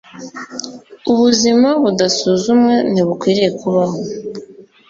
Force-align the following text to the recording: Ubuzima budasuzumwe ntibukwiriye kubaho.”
Ubuzima 1.11 1.69
budasuzumwe 1.83 2.75
ntibukwiriye 2.91 3.49
kubaho.” 3.59 3.97